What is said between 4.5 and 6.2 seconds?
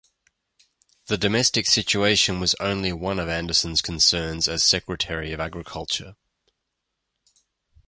Secretary of Agriculture.